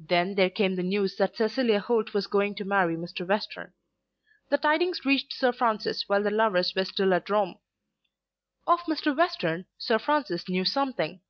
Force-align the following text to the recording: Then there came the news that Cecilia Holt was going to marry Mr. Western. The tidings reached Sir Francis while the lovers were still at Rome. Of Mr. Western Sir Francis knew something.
Then 0.00 0.34
there 0.34 0.50
came 0.50 0.74
the 0.74 0.82
news 0.82 1.14
that 1.18 1.36
Cecilia 1.36 1.78
Holt 1.78 2.12
was 2.12 2.26
going 2.26 2.56
to 2.56 2.64
marry 2.64 2.96
Mr. 2.96 3.24
Western. 3.24 3.74
The 4.48 4.58
tidings 4.58 5.04
reached 5.04 5.32
Sir 5.32 5.52
Francis 5.52 6.08
while 6.08 6.24
the 6.24 6.32
lovers 6.32 6.74
were 6.74 6.84
still 6.84 7.14
at 7.14 7.30
Rome. 7.30 7.60
Of 8.66 8.80
Mr. 8.88 9.16
Western 9.16 9.66
Sir 9.78 10.00
Francis 10.00 10.48
knew 10.48 10.64
something. 10.64 11.20